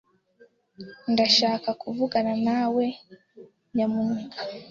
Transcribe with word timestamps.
Ndashaka 1.13 1.69
kuvuganawe 1.81 2.39
nawe, 2.47 2.85
nyamuneka. 3.73 4.41